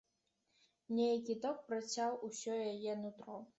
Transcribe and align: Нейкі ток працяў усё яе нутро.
Нейкі 0.99 1.35
ток 1.45 1.61
працяў 1.69 2.19
усё 2.31 2.59
яе 2.73 2.99
нутро. 3.07 3.41